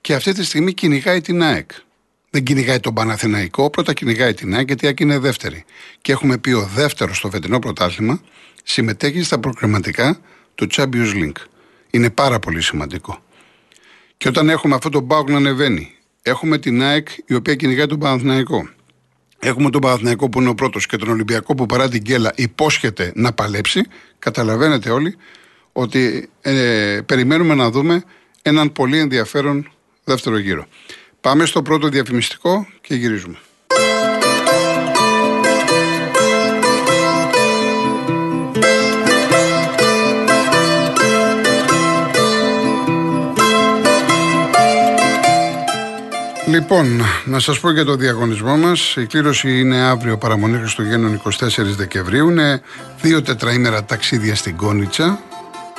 και 0.00 0.14
αυτή 0.14 0.32
τη 0.32 0.44
στιγμή 0.44 0.72
κυνηγάει 0.72 1.20
την 1.20 1.42
ΑΕΚ 1.42 1.70
δεν 2.34 2.42
κυνηγάει 2.42 2.80
τον 2.80 2.94
Παναθηναϊκό, 2.94 3.70
πρώτα 3.70 3.92
κυνηγάει 3.92 4.34
την 4.34 4.54
ΑΕΚ 4.54 4.66
γιατί 4.66 4.84
η 4.84 4.88
ΑΕΚ 4.88 5.00
είναι 5.00 5.18
δεύτερη. 5.18 5.64
Και 6.00 6.12
έχουμε 6.12 6.38
πει 6.38 6.50
ο 6.50 6.62
δεύτερος 6.74 7.16
στο 7.16 7.30
φετινό 7.30 7.58
πρωτάθλημα 7.58 8.20
συμμετέχει 8.62 9.22
στα 9.22 9.38
προκριματικά 9.38 10.20
του 10.54 10.66
Champions 10.70 11.12
League. 11.14 11.42
Είναι 11.90 12.10
πάρα 12.10 12.38
πολύ 12.38 12.62
σημαντικό. 12.62 13.22
Και 14.16 14.28
όταν 14.28 14.48
έχουμε 14.48 14.74
αυτό 14.74 14.88
το 14.88 15.00
Μπάουκ 15.00 15.30
να 15.30 15.36
ανεβαίνει, 15.36 15.94
έχουμε 16.22 16.58
την 16.58 16.82
ΑΕΚ 16.82 17.08
η 17.26 17.34
οποία 17.34 17.54
κυνηγάει 17.54 17.86
τον 17.86 17.98
Παναθηναϊκό. 17.98 18.68
Έχουμε 19.46 19.70
τον 19.70 19.80
Παναθηναϊκό 19.80 20.28
που 20.28 20.40
είναι 20.40 20.48
ο 20.48 20.54
πρώτος 20.54 20.86
και 20.86 20.96
τον 20.96 21.08
Ολυμπιακό 21.08 21.54
που 21.54 21.66
παρά 21.66 21.88
την 21.88 22.02
κέλα 22.02 22.32
υπόσχεται 22.34 23.12
να 23.14 23.32
παλέψει. 23.32 23.82
Καταλαβαίνετε 24.18 24.90
όλοι 24.90 25.16
ότι 25.72 26.28
ε, 26.40 27.00
περιμένουμε 27.06 27.54
να 27.54 27.70
δούμε 27.70 28.02
έναν 28.42 28.72
πολύ 28.72 28.98
ενδιαφέρον 28.98 29.70
δεύτερο 30.04 30.38
γύρο. 30.38 30.66
Πάμε 31.20 31.44
στο 31.44 31.62
πρώτο 31.62 31.88
διαφημιστικό 31.88 32.66
και 32.80 32.94
γυρίζουμε. 32.94 33.38
Λοιπόν, 46.54 47.00
να 47.24 47.38
σας 47.38 47.60
πω 47.60 47.70
για 47.70 47.84
το 47.84 47.94
διαγωνισμό 47.96 48.56
μας. 48.56 48.96
Η 48.96 49.06
κλήρωση 49.06 49.60
είναι 49.60 49.76
αύριο 49.76 50.18
παραμονή 50.18 50.58
Χριστουγέννων 50.58 51.22
24 51.24 51.74
Δεκεμβρίου. 51.76 52.30
Είναι 52.30 52.62
δύο 53.00 53.22
τετραήμερα 53.22 53.84
ταξίδια 53.84 54.34
στην 54.34 54.56
Κόνιτσα. 54.56 55.20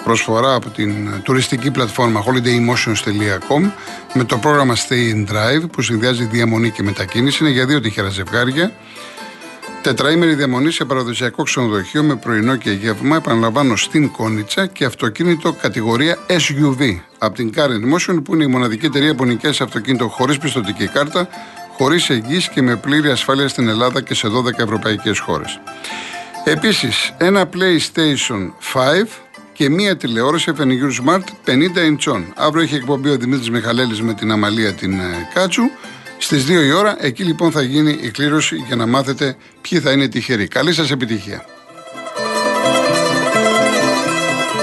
Προσφορά 0.04 0.54
από 0.54 0.70
την 0.70 1.22
τουριστική 1.24 1.72
πλατφόρμα 1.72 2.24
holidaymotions.com 2.24 3.72
με 4.14 4.24
το 4.24 4.38
πρόγραμμα 4.38 4.76
Stay 4.76 5.14
in 5.14 5.32
Drive 5.32 5.70
που 5.72 5.82
συνδυάζει 5.82 6.26
διαμονή 6.26 6.72
και 6.72 6.84
μετακίνηση. 6.84 7.44
Είναι 7.44 7.54
για 7.54 7.66
δύο 7.66 7.82
τυχερά 7.82 8.10
ζευγάρια. 8.10 8.72
Τετραήμερη 9.86 10.34
διαμονή 10.34 10.72
σε 10.72 10.86
παραδοσιακό 10.86 11.44
ξενοδοχείο 11.44 12.04
με 12.04 12.16
πρωινό 12.16 12.56
και 12.56 12.72
γεύμα, 12.72 13.16
επαναλαμβάνω 13.16 13.76
στην 13.76 14.12
Κόνιτσα 14.12 14.66
και 14.66 14.86
αυτοκίνητο 14.86 15.54
κατηγορία 15.54 16.18
SUV 16.28 17.00
από 17.18 17.36
την 17.36 17.52
Car 17.56 17.68
Motion 17.68 18.24
που 18.24 18.34
είναι 18.34 18.44
η 18.44 18.48
μοναδική 18.48 18.86
εταιρεία 18.86 19.16
που 19.16 19.26
νοικιάζει 19.26 19.64
αυτοκίνητο 19.64 20.08
χωρίς 20.08 20.38
πιστοτική 20.38 20.88
κάρτα, 20.88 21.28
χωρίς 21.78 22.10
εγγύηση 22.10 22.50
και 22.50 22.62
με 22.62 22.76
πλήρη 22.76 23.10
ασφάλεια 23.10 23.48
στην 23.48 23.68
Ελλάδα 23.68 24.02
και 24.02 24.14
σε 24.14 24.28
12 24.28 24.60
ευρωπαϊκές 24.60 25.20
χώρες. 25.20 25.60
Επίσης, 26.44 27.14
ένα 27.18 27.50
PlayStation 27.54 28.52
5 28.74 29.08
και 29.54 29.70
μία 29.70 29.98
τηλεόραση 29.98 30.52
FNU 30.58 31.06
Smart 31.06 31.24
50 31.46 31.54
inch 31.54 32.24
Αύριο 32.36 32.64
έχει 32.64 32.76
εκπομπή 32.76 33.10
ο 33.10 33.18
Δημήτρης 33.18 33.50
Μιχαλέλης 33.50 34.02
με 34.02 34.14
την 34.14 34.32
Αμαλία 34.32 34.74
την 34.74 35.00
ε, 35.00 35.30
Κάτσου. 35.34 35.64
Στις 36.18 36.46
2 36.46 36.50
η 36.50 36.72
ώρα, 36.72 37.06
εκεί 37.06 37.24
λοιπόν 37.24 37.52
θα 37.52 37.62
γίνει 37.62 37.98
η 38.02 38.12
κλήρωση 38.12 38.56
για 38.56 38.76
να 38.76 38.86
μάθετε 38.86 39.36
ποιοι 39.62 39.80
θα 39.80 39.92
είναι 39.92 40.08
τυχεροί. 40.08 40.48
Καλή 40.48 40.74
σας 40.74 40.92
επιτυχία. 40.92 41.55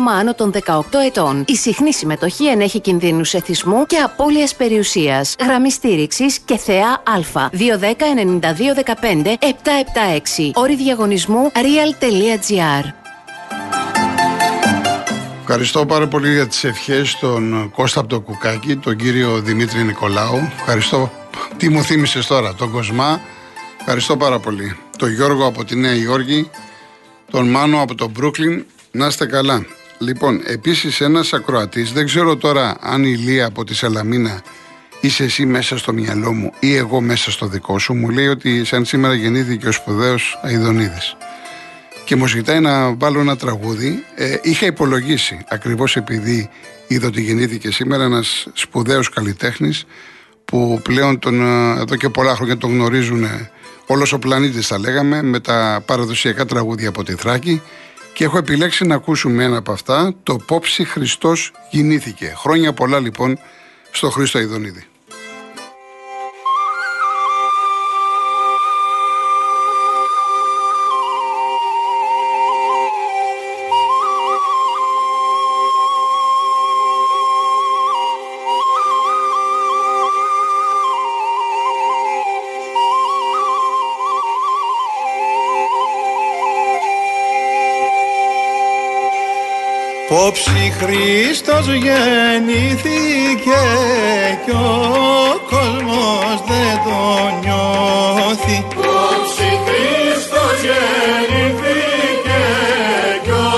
άτομα 0.00 0.18
άνω 0.18 0.34
των 0.34 0.52
18 0.66 0.80
ετών. 1.06 1.44
Η 1.46 1.56
συχνή 1.56 1.92
συμμετοχή 1.92 2.46
ενέχει 2.46 2.80
κινδύνους 2.80 3.34
εθισμού 3.34 3.86
και 3.86 3.96
απώλειας 3.96 4.54
περιουσίας. 4.54 5.34
Γραμμή 5.40 5.70
στήριξης 5.70 6.38
και 6.38 6.56
θεά 6.56 6.88
Α. 6.88 7.20
210-9215-776. 7.52 10.50
Όρη 10.54 10.76
διαγωνισμού 10.76 11.50
real.gr. 11.54 12.84
Ευχαριστώ 15.40 15.86
πάρα 15.86 16.08
πολύ 16.08 16.32
για 16.32 16.46
τις 16.46 16.64
ευχές 16.64 17.16
των 17.20 17.70
Κώστα 17.74 18.00
από 18.00 18.08
το 18.08 18.20
Κουκάκι, 18.20 18.76
τον 18.76 18.96
κύριο 18.96 19.40
Δημήτρη 19.40 19.82
Νικολάου. 19.82 20.50
Ευχαριστώ. 20.58 21.12
Τι 21.56 21.68
μου 21.68 21.82
θύμισες 21.82 22.26
τώρα, 22.26 22.54
τον 22.54 22.70
Κοσμά. 22.70 23.20
Ευχαριστώ 23.80 24.16
πάρα 24.16 24.38
πολύ. 24.38 24.76
Τον 24.98 25.12
Γιώργο 25.12 25.46
από 25.46 25.64
τη 25.64 25.76
Νέα 25.76 25.94
Υόρκη, 25.94 26.50
τον 27.30 27.48
Μάνο 27.48 27.82
από 27.82 27.94
το 27.94 28.08
Μπρούκλιν. 28.08 28.64
Να 28.92 29.06
είστε 29.06 29.26
καλά. 29.26 29.66
Λοιπόν, 30.02 30.40
επίσης 30.44 31.00
ένας 31.00 31.32
ακροατής, 31.32 31.92
δεν 31.92 32.04
ξέρω 32.04 32.36
τώρα 32.36 32.76
αν 32.80 33.04
η 33.04 33.14
Λία 33.14 33.46
από 33.46 33.64
τη 33.64 33.74
Σαλαμίνα 33.74 34.42
είσαι 35.00 35.24
εσύ 35.24 35.46
μέσα 35.46 35.78
στο 35.78 35.92
μυαλό 35.92 36.32
μου 36.32 36.52
ή 36.60 36.74
εγώ 36.74 37.00
μέσα 37.00 37.30
στο 37.30 37.46
δικό 37.46 37.78
σου, 37.78 37.94
μου 37.94 38.08
λέει 38.08 38.26
ότι 38.26 38.64
σαν 38.64 38.84
σήμερα 38.84 39.14
γεννήθηκε 39.14 39.68
ο 39.68 39.72
σπουδαίος 39.72 40.38
Αιδονίδη. 40.42 41.00
Και 42.04 42.16
μου 42.16 42.26
ζητάει 42.26 42.60
να 42.60 42.94
βάλω 42.94 43.20
ένα 43.20 43.36
τραγούδι. 43.36 44.04
Ε, 44.14 44.36
είχα 44.42 44.66
υπολογίσει, 44.66 45.44
ακριβώς 45.48 45.96
επειδή 45.96 46.50
είδα 46.86 47.06
ότι 47.06 47.22
γεννήθηκε 47.22 47.70
σήμερα, 47.70 48.04
ένας 48.04 48.46
σπουδαίος 48.52 49.08
καλλιτέχνης 49.08 49.84
που 50.44 50.80
πλέον 50.82 51.18
τον, 51.18 51.42
ε, 51.42 51.80
εδώ 51.80 51.96
και 51.96 52.08
πολλά 52.08 52.34
χρόνια 52.34 52.56
τον 52.56 52.70
γνωρίζουν 52.70 53.26
όλος 53.86 54.12
ο 54.12 54.18
πλανήτης, 54.18 54.66
θα 54.66 54.78
λέγαμε, 54.78 55.22
με 55.22 55.40
τα 55.40 55.82
παραδοσιακά 55.86 56.44
τραγούδια 56.44 56.88
από 56.88 57.04
τη 57.04 57.14
Θράκη 57.14 57.62
και 58.20 58.26
έχω 58.26 58.38
επιλέξει 58.38 58.84
να 58.86 58.94
ακούσουμε 58.94 59.44
ένα 59.44 59.56
από 59.56 59.72
αυτά, 59.72 60.14
το 60.22 60.36
«Πόψη 60.36 60.84
Χριστός 60.84 61.52
γεννήθηκε». 61.70 62.32
Χρόνια 62.36 62.72
πολλά 62.72 62.98
λοιπόν 63.00 63.38
στο 63.90 64.10
Χρήστο 64.10 64.38
Ιδονίδη. 64.38 64.89
Όψη 90.30 90.72
Χριστός 90.78 91.66
γεννήθηκε 91.66 93.62
κι 94.44 94.50
ο 94.50 95.40
κόσμος 95.50 96.36
δεν 96.46 96.74
το 96.84 97.00
νιώθει. 97.40 98.66
Όψη 98.76 99.50
Χριστός 99.66 100.56
γεννήθηκε 100.66 102.42
κι 103.22 103.30
ο 103.30 103.56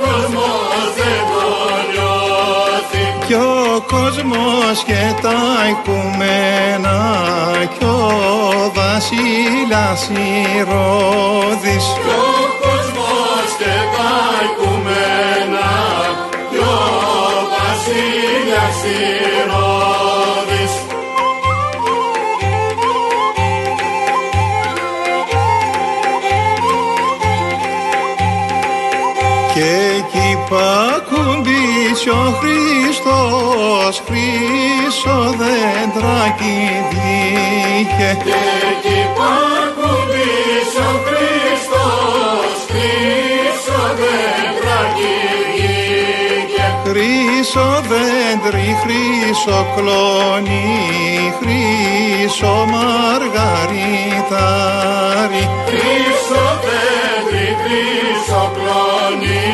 κόσμος 0.00 0.86
δεν 0.98 1.20
το 1.32 1.46
νιώθει. 1.92 3.26
Κι 3.26 3.34
ο 3.34 3.84
κόσμος 3.86 4.82
και 4.86 5.14
τα 5.22 5.40
οικουμένα 5.70 6.98
κι 7.78 7.84
ο 7.84 8.72
βασίλας 8.74 10.10
Ηρώδης 10.58 11.84
Κι 12.02 12.08
ο 12.08 12.38
κόσμος 12.60 13.48
και 13.58 13.74
τα 13.96 14.10
οικουμένα 14.44 14.69
πακουμπήσει 30.50 32.08
ο 32.10 32.36
Χριστός 32.40 34.02
χρυσό 34.06 35.18
δέντρακι 35.40 36.58
βγήκε 36.90 38.10
και 38.24 38.40
εκεί 38.70 39.00
πακουμπήσει 39.18 40.78
ο 40.88 40.92
Χριστός 41.06 42.56
χρυσό 42.70 43.82
δέντρακι 44.00 45.16
βγήκε 45.52 46.66
χρυσό 47.42 47.82
δέντρι, 47.88 48.76
χρυσό 48.82 49.66
κλόνι, 49.76 51.34
χρυσό 51.38 52.66
μαργαριτάρι. 52.72 53.34
Χρυσό 55.66 56.46
δέντρι, 56.64 57.48
χρυσό 57.62 58.44
κλόνι 58.54 59.48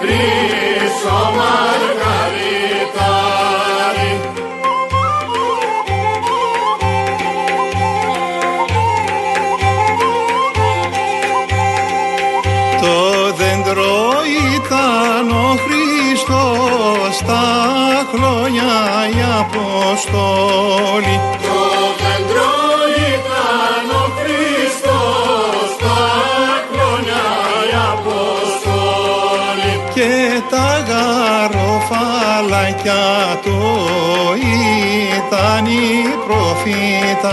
χρυσό 0.00 1.18
μαργαριτάρι 1.36 2.15
Παλάκια 32.66 33.40
το 33.44 33.60
ήταν 35.16 35.66
οι 35.66 35.88
προφητάδες 36.26 37.32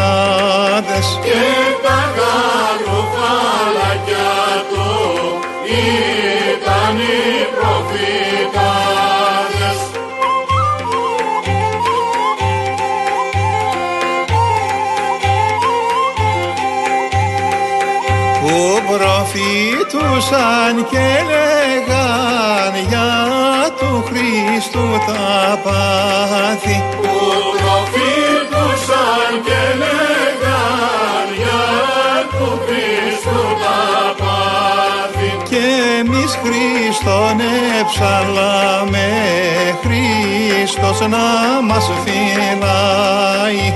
και 1.24 1.44
τα 1.84 2.00
γαλοπαλάκια 2.16 3.12
το 4.70 4.90
ήταν 5.66 6.98
οι 6.98 7.02
προφητάδες. 7.56 8.20
Που 18.42 18.58
προφητούσαν 18.88 20.75
και 20.90 21.06
λέγαν 21.30 22.12
Χριστού 24.63 24.89
τα 25.08 25.60
πάθη 25.63 26.84
που 27.01 27.08
προφήτουσαν 27.62 29.32
και 29.46 29.62
λέγαν 29.77 31.27
για 31.38 31.63
του 32.32 32.62
Χριστού 32.65 33.41
τα 33.63 34.15
πάθη 34.17 35.32
και 35.50 35.65
εμείς 36.00 36.39
Χριστόν 36.43 37.39
εψαλάμε 37.82 39.08
Χριστός 39.82 41.00
να 41.00 41.62
μας 41.67 41.91
φυλάει 42.03 43.74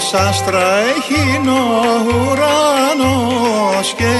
άστρα 0.00 0.66
έχει 0.96 1.40
ο 1.48 1.62
ουρανός 2.06 3.88
και 3.96 4.14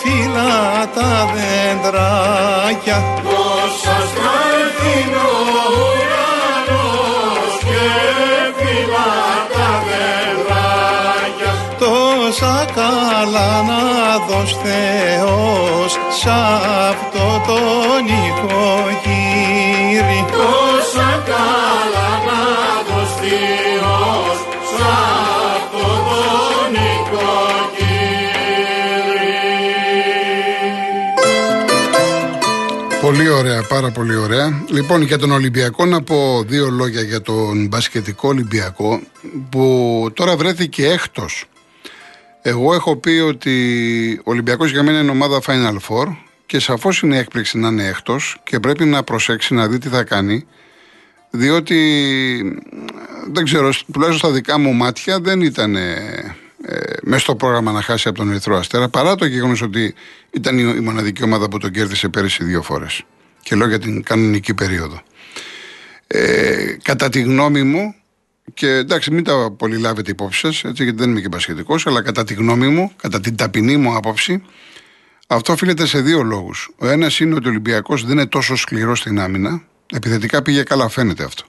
φύλλα 0.00 0.54
τα 0.94 1.10
δέντρακια. 1.34 2.98
Πως 3.24 3.74
άστρα 3.96 4.34
έχει 4.64 4.98
ο 5.14 5.32
ουρανός 5.82 7.54
και 7.68 7.84
φύλλα 8.58 9.12
τα 9.54 9.70
δέντρακια. 9.88 11.52
Τόσα 11.78 12.56
καλά 12.74 13.52
να 13.68 13.82
δώσει 14.28 14.56
Θεός 14.62 15.92
σ' 16.20 16.26
αυτό 16.90 17.26
τον 17.46 18.04
οικογύρι 18.06 18.81
Πολύ 33.02 33.28
ωραία, 33.28 33.62
πάρα 33.62 33.90
πολύ 33.90 34.16
ωραία. 34.16 34.64
Λοιπόν, 34.68 35.02
για 35.02 35.18
τον 35.18 35.30
Ολυμπιακό 35.30 35.84
να 35.84 36.02
πω 36.02 36.42
δύο 36.46 36.70
λόγια 36.70 37.00
για 37.00 37.20
τον 37.20 37.66
μπασκετικό 37.66 38.28
Ολυμπιακό 38.28 39.00
που 39.50 40.10
τώρα 40.14 40.36
βρέθηκε 40.36 40.88
έκτος. 40.88 41.44
Εγώ 42.42 42.74
έχω 42.74 42.96
πει 42.96 43.10
ότι 43.10 44.20
ο 44.24 44.30
Ολυμπιακός 44.30 44.70
για 44.70 44.82
μένα 44.82 45.00
είναι 45.00 45.10
ομάδα 45.10 45.40
Final 45.46 45.76
Four 45.88 46.16
και 46.46 46.58
σαφώς 46.58 47.02
είναι 47.02 47.18
έκπληξη 47.18 47.58
να 47.58 47.68
είναι 47.68 47.86
έκτος 47.86 48.40
και 48.44 48.60
πρέπει 48.60 48.84
να 48.84 49.02
προσέξει 49.02 49.54
να 49.54 49.68
δει 49.68 49.78
τι 49.78 49.88
θα 49.88 50.02
κάνει 50.02 50.46
διότι 51.30 51.78
δεν 53.32 53.44
ξέρω, 53.44 53.70
τουλάχιστον 53.92 54.28
στα 54.28 54.30
δικά 54.30 54.58
μου 54.58 54.72
μάτια 54.72 55.20
δεν 55.20 55.40
ήταν 55.40 55.76
ε, 55.76 56.36
μέσα 57.02 57.22
στο 57.22 57.36
πρόγραμμα 57.36 57.72
να 57.72 57.82
χάσει 57.82 58.08
από 58.08 58.18
τον 58.18 58.30
Ερυθρό 58.30 58.56
Αστέρα 58.56 58.88
παρά 58.88 59.14
το 59.14 59.24
γεγονός 59.24 59.62
ότι 59.62 59.94
ήταν 60.30 60.58
η, 60.58 60.74
η 60.76 60.80
μοναδική 60.80 61.22
ομάδα 61.22 61.48
που 61.48 61.58
τον 61.58 61.70
κέρδισε 61.70 62.08
πέρυσι 62.08 62.44
δύο 62.44 62.62
φορές. 62.62 63.02
Και 63.42 63.56
λέω 63.56 63.68
για 63.68 63.78
την 63.78 64.02
κανονική 64.02 64.54
περίοδο. 64.54 65.02
Ε, 66.06 66.76
κατά 66.82 67.08
τη 67.08 67.20
γνώμη 67.20 67.62
μου, 67.62 67.94
και 68.54 68.68
εντάξει, 68.68 69.10
μην 69.10 69.24
τα 69.24 69.54
πολύ 69.58 69.76
λάβετε 69.76 70.10
υπόψη 70.10 70.38
σας, 70.38 70.64
έτσι, 70.64 70.82
γιατί 70.82 70.98
δεν 70.98 71.10
είμαι 71.10 71.20
και 71.20 71.28
πασχετικός, 71.28 71.86
αλλά 71.86 72.02
κατά 72.02 72.24
τη 72.24 72.34
γνώμη 72.34 72.68
μου, 72.68 72.92
κατά 72.96 73.20
την 73.20 73.36
ταπεινή 73.36 73.76
μου 73.76 73.96
άποψη, 73.96 74.42
αυτό 75.26 75.52
οφείλεται 75.52 75.86
σε 75.86 76.00
δύο 76.00 76.22
λόγους. 76.22 76.70
Ο 76.78 76.88
ένας 76.88 77.20
είναι 77.20 77.34
ότι 77.34 77.46
ο 77.46 77.50
Ολυμπιακός 77.50 78.02
δεν 78.02 78.12
είναι 78.12 78.26
τόσο 78.26 78.56
σκληρός 78.56 78.98
στην 78.98 79.20
άμυνα. 79.20 79.62
Επιθετικά 79.94 80.42
πήγε 80.42 80.62
καλά, 80.62 80.88
φαίνεται 80.88 81.24
αυτό. 81.24 81.44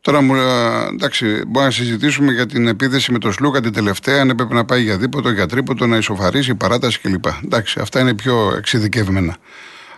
Τώρα 0.00 0.20
μου, 0.20 0.34
ε, 0.34 0.86
εντάξει, 0.92 1.26
μπορούμε 1.26 1.64
να 1.64 1.70
συζητήσουμε 1.70 2.32
για 2.32 2.46
την 2.46 2.66
επίθεση 2.66 3.12
με 3.12 3.18
τον 3.18 3.32
Σλούκα 3.32 3.60
την 3.60 3.72
τελευταία, 3.72 4.20
αν 4.20 4.30
έπρεπε 4.30 4.54
να 4.54 4.64
πάει 4.64 4.82
για 4.82 4.96
δίποτο, 4.96 5.30
για 5.30 5.46
τρίποτο, 5.46 5.86
να 5.86 5.96
ισοφαρίσει, 5.96 6.54
παράταση 6.54 7.00
κλπ. 7.00 7.24
Εντάξει, 7.44 7.80
αυτά 7.80 8.00
είναι 8.00 8.14
πιο 8.14 8.54
εξειδικευμένα. 8.56 9.36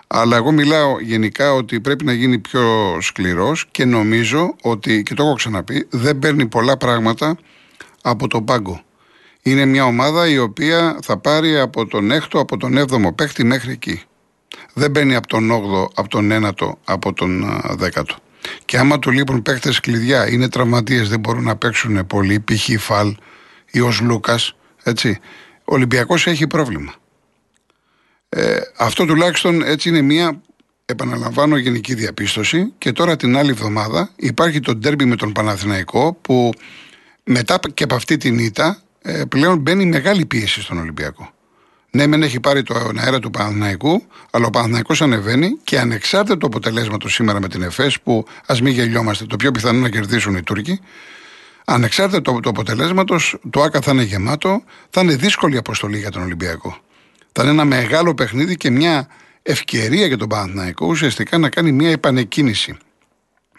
Αλλά 0.07 0.37
εγώ 0.37 0.51
μιλάω 0.51 1.01
γενικά 1.01 1.53
ότι 1.53 1.81
πρέπει 1.81 2.05
να 2.05 2.13
γίνει 2.13 2.39
πιο 2.39 2.97
σκληρός 3.01 3.67
και 3.71 3.85
νομίζω 3.85 4.57
ότι, 4.63 5.03
και 5.03 5.15
το 5.15 5.23
έχω 5.23 5.35
ξαναπεί, 5.35 5.87
δεν 5.91 6.19
παίρνει 6.19 6.47
πολλά 6.47 6.77
πράγματα 6.77 7.37
από 8.03 8.29
τον 8.29 8.45
πάγκο. 8.45 8.83
Είναι 9.43 9.65
μια 9.65 9.85
ομάδα 9.85 10.29
η 10.29 10.39
οποία 10.39 10.99
θα 11.03 11.19
πάρει 11.19 11.59
από 11.59 11.87
τον 11.87 12.11
6ο, 12.13 12.39
από 12.39 12.57
τον 12.57 12.79
7ο 12.79 13.15
παίχτη 13.15 13.45
μέχρι 13.45 13.73
εκεί. 13.73 14.03
Δεν 14.75 14.91
μπαίνει 14.91 15.15
από 15.15 15.27
τον 15.27 15.51
8ο, 15.51 15.89
από 15.95 16.09
τον 16.09 16.31
9ο, 16.33 16.73
από 16.85 17.13
τον 17.13 17.45
10ο. 17.81 18.15
Και 18.65 18.79
άμα 18.79 18.99
του 18.99 19.11
λείπουν 19.11 19.43
παίχτε 19.43 19.73
κλειδιά, 19.83 20.31
είναι 20.31 20.49
τραυματίες, 20.49 21.09
δεν 21.09 21.21
μπορούν 21.21 21.43
να 21.45 21.57
παίξουν 21.57 22.07
πολύ, 22.07 22.41
π.χ. 22.41 22.83
Φαλ 22.83 23.17
ή 23.71 23.81
ω 23.81 23.93
Λούκα, 24.01 24.39
έτσι. 24.83 25.19
Ο 25.65 25.75
Ολυμπιακός 25.75 26.27
έχει 26.27 26.47
πρόβλημα. 26.47 26.95
Ε, 28.29 28.59
αυτό 28.77 29.05
τουλάχιστον 29.05 29.63
έτσι 29.63 29.89
είναι 29.89 30.01
μια, 30.01 30.41
επαναλαμβάνω, 30.85 31.57
γενική 31.57 31.95
διαπίστωση. 31.95 32.73
Και 32.79 32.93
τώρα 32.93 33.17
την 33.17 33.37
άλλη 33.37 33.51
εβδομάδα 33.51 34.11
υπάρχει 34.17 34.61
το 34.61 34.75
ντέρμπι 34.75 35.05
με 35.05 35.17
τον 35.17 35.33
Παναθηναϊκό 35.33 36.19
που 36.21 36.53
μετά 37.25 37.59
και 37.75 37.85
από 37.85 37.95
αυτή 37.95 38.17
την 38.17 38.39
ήττα 38.39 38.83
ε, 39.03 39.23
πλέον 39.29 39.59
μπαίνει 39.59 39.85
μεγάλη 39.85 40.27
πίεση 40.27 40.61
στον 40.61 40.79
Ολυμπιακό. 40.79 41.33
Ναι, 41.91 42.07
μεν 42.07 42.23
έχει 42.23 42.41
πάρει 42.41 42.63
τον 42.63 42.99
αέρα 42.99 43.19
του 43.19 43.31
Παναθηναϊκού, 43.31 44.03
αλλά 44.31 44.47
ο 44.47 44.51
Παναθηναϊκός 44.51 45.03
ανεβαίνει 45.03 45.57
και 45.65 45.79
ανεξάρτητα 45.79 46.39
του 46.39 46.47
αποτελέσματο 46.47 47.09
σήμερα 47.09 47.41
με 47.41 47.49
την 47.49 47.63
ΕΦΕΣ, 47.63 48.01
που 48.01 48.25
ας 48.47 48.61
μην 48.61 48.73
γελιόμαστε, 48.73 49.25
το 49.25 49.37
πιο 49.37 49.51
πιθανό 49.51 49.79
να 49.79 49.89
κερδίσουν 49.89 50.37
οι 50.37 50.43
Τούρκοι, 50.43 50.81
ανεξάρτητα 51.65 52.23
του, 52.23 52.41
του 52.41 52.49
αποτελέσματος, 52.49 53.39
το 53.51 53.63
ΑΚΑ 53.63 53.81
θα 53.81 53.93
είναι 53.93 54.03
γεμάτο, 54.03 54.63
θα 54.91 55.01
είναι 55.01 55.17
δύσκολη 55.17 55.57
αποστολή 55.57 55.99
για 55.99 56.11
τον 56.11 56.23
Ολυμπιακό. 56.23 56.79
Θα 57.33 57.43
είναι 57.43 57.51
ένα 57.51 57.65
μεγάλο 57.65 58.15
παιχνίδι 58.15 58.57
και 58.57 58.71
μια 58.71 59.09
ευκαιρία 59.43 60.07
για 60.07 60.17
τον 60.17 60.29
Παναθηναϊκό 60.29 60.87
ουσιαστικά 60.87 61.39
να 61.39 61.49
κάνει 61.49 61.73
μια 61.73 61.91
επανεκκίνηση 61.91 62.77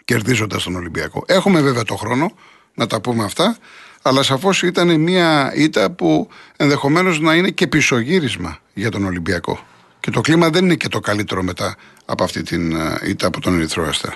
κερδίζοντας 0.04 0.62
τον 0.62 0.76
Ολυμπιακό. 0.76 1.24
Έχουμε 1.26 1.60
βέβαια 1.60 1.82
το 1.82 1.96
χρόνο 1.96 2.32
να 2.74 2.86
τα 2.86 3.00
πούμε 3.00 3.24
αυτά, 3.24 3.56
αλλά 4.02 4.22
σαφώς 4.22 4.62
ήταν 4.62 5.00
μια 5.00 5.52
ήττα 5.54 5.90
που 5.90 6.28
ενδεχομένως 6.56 7.20
να 7.20 7.34
είναι 7.34 7.50
και 7.50 7.66
πισωγύρισμα 7.66 8.58
για 8.74 8.90
τον 8.90 9.04
Ολυμπιακό. 9.04 9.66
Και 10.00 10.10
το 10.10 10.20
κλίμα 10.20 10.50
δεν 10.50 10.64
είναι 10.64 10.74
και 10.74 10.88
το 10.88 11.00
καλύτερο 11.00 11.42
μετά 11.42 11.76
από 12.04 12.24
αυτή 12.24 12.42
την 12.42 12.76
ήττα 13.06 13.26
από 13.26 13.40
τον 13.40 13.54
Ερυθρό 13.54 13.88
Αστέρα. 13.88 14.14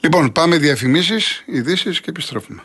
Λοιπόν, 0.00 0.32
πάμε 0.32 0.56
διαφημίσεις, 0.58 1.42
ειδήσεις 1.46 2.00
και 2.00 2.10
επιστρέφουμε. 2.10 2.62